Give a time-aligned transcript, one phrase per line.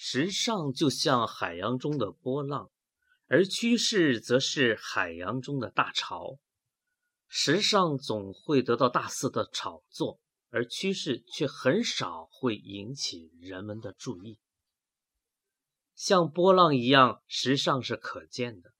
[0.00, 2.70] 时尚就像海洋中的波浪，
[3.26, 6.38] 而趋势则是海洋中的大潮。
[7.26, 14.38] 时尚总会得到大肆的炒作，而趋势却很少会引起人们的注意。
[15.96, 18.72] 像波浪一样，时尚是可见的，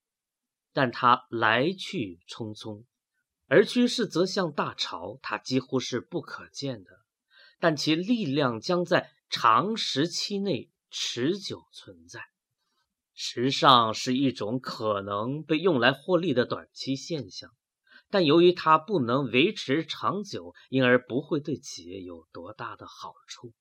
[0.72, 2.84] 但它来去匆匆；
[3.48, 7.00] 而趋势则像大潮，它几乎是不可见的，
[7.58, 12.20] 但其力量将在长时期内持久存在。
[13.14, 17.50] 时尚是一种可能被用来获利的短期现象。
[18.10, 23.52] 但由于它不能维持长久，因而不会对企业有多大的好处。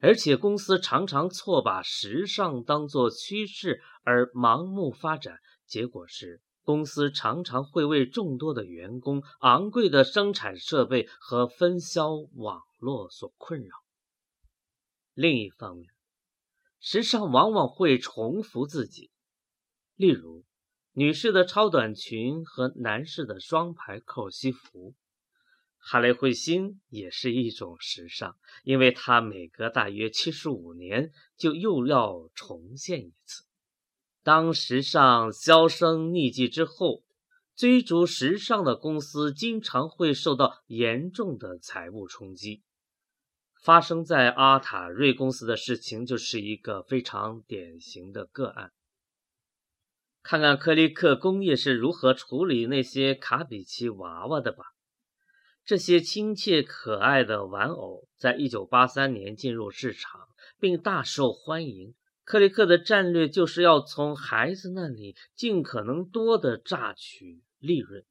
[0.00, 13.76] 而且公司常常错把时尚当作趋势而盲目发展，结果是公司常常会为众多的员工、昂贵的生产设备和分销网络所困扰。
[15.14, 15.90] 另一方面，
[16.80, 19.10] 时尚往往会重复自己，
[19.96, 20.44] 例如。
[20.94, 24.96] 女士的超短裙和男士的双排扣西服，
[25.76, 33.44] 哈雷彗星也是一种时尚，因为它每隔大约七十五年就又要重现一次。
[34.24, 37.04] 当时尚销声匿迹之后，
[37.54, 42.64] 追逐时尚的公司经常会受到严重的财务冲击。
[43.62, 48.72] 发生在阿塔瑞公司的事情就是一个非常典型的个案。
[50.22, 54.64] 看看克利克工业是如何处理那些卡比奇娃娃的吧。
[55.64, 60.28] 这些亲切可爱的玩偶在1983年进入市场，
[60.58, 61.94] 并大受欢迎。
[62.24, 68.04] 克利克的战略就是要从孩子那里尽可能多的榨取利润。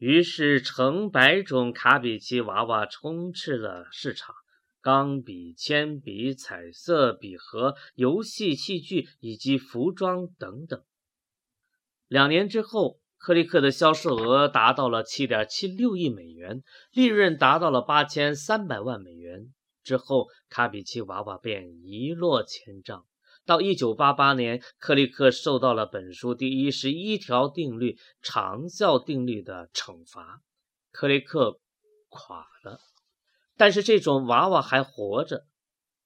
[0.00, 4.34] 于是，成百种卡比奇娃娃充斥了市场，
[4.80, 10.82] 钢笔、铅笔、彩色笔盒、游戏器具以及服装等等。
[12.08, 16.62] 两年之后，克利克的销售额达到了七点七六亿美元，
[16.92, 19.52] 利润达到了八千三百万美元。
[19.82, 23.04] 之后，卡比奇娃娃便一落千丈。
[23.50, 30.40] 到一九八八年，克利克受到了本书第一十一条定律——长效定律的惩罚，
[30.92, 31.58] 克利克
[32.08, 32.78] 垮了。
[33.56, 35.46] 但是，这种娃娃还活着。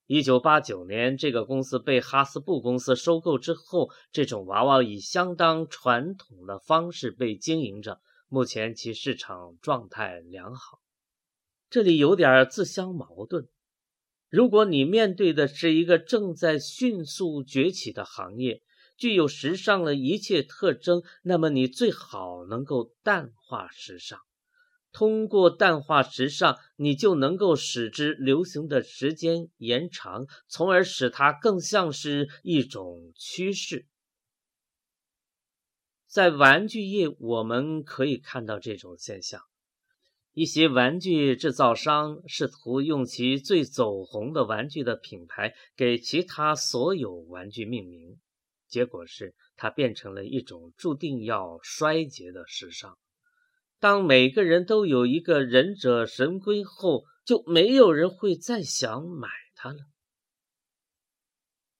[0.07, 8.01] 一九八九年，这个公司被哈斯布公司收购之后，这种娃娃以相当传统的方式被经营着。
[8.27, 10.79] 目前其市场状态良好。
[11.69, 13.47] 这里有点自相矛盾。
[14.29, 18.61] 如果你面对的是一个正在迅速崛起的行业，
[18.97, 24.19] 具有时尚的一切特征，那么你最好能够淡化时尚。
[24.91, 33.87] 通过淡化时尚，你就能够使之流行的时间延长，从而使它更像是一种趋势。
[36.07, 39.41] 在玩具业，我们可以看到这种现象：
[40.35, 48.19] 一些玩具制造商试图用其最走红的玩具的品牌给其他所有玩具命名，
[48.67, 52.97] 结果是它变成了一种注定要衰竭的时尚。
[53.79, 59.77] 当每个人都有一个忍者神龟后，就没有人会再想买它了。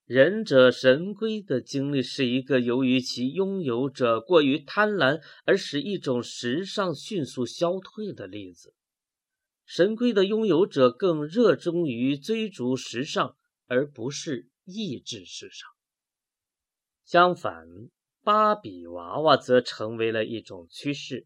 [0.06, 8.76] 忍者神龟的经历是一个由于其拥有者过于贪婪而使一种时尚迅速消退的例子。
[9.66, 13.36] 神龟的拥有者更热衷于追逐时尚，
[13.66, 15.68] 而不是抑制时尚。
[17.04, 17.66] 相反，
[18.22, 21.26] 芭比娃娃则成为了一种趋势。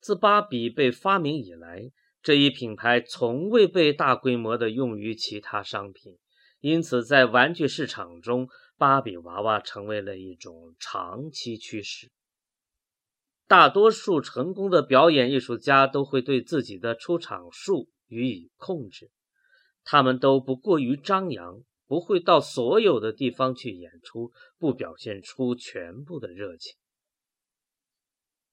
[0.00, 1.90] 自芭比被发明以来，
[2.22, 6.16] 这一品牌从未被大规模的用于其他商品，
[6.60, 12.10] 因此在玩具市场中，芭比娃娃成为了一种长期趋势。
[13.46, 19.10] 大多数成功的表演艺术家都会对自己的出场数予以控制，
[19.84, 26.76] 他们都不过于张扬，不会到所有的地方去演出，不表现出全部的热情。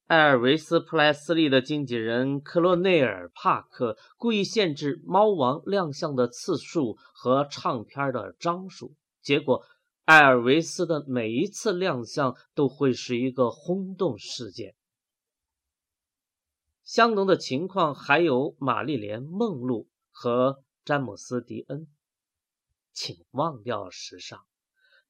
[0.06, 9.64] 艾尔维斯·普莱斯利的经纪人克洛内尔·帕克故意限制猫王亮相的次数和唱片的张数，结果，
[10.04, 14.76] 艾尔维斯的每一次亮相都会是一个轰动事件。
[16.84, 21.88] 相同的情况还有玛丽莲·梦露和詹姆斯·迪恩。
[22.92, 24.46] 请忘掉时尚，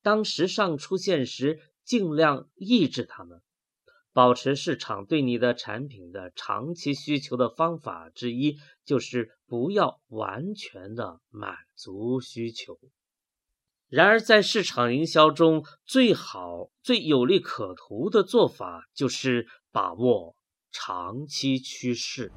[0.01, 3.43] 当时尚出现时，尽量抑制它们。
[4.17, 12.79] 保持市场对你的产品的长期需求的方法之一，就是不要完全的满足需求。
[13.89, 20.35] 然而，在市场营销中，最好、最有利可图的做法，就是把握
[20.73, 22.33] 长期趋势。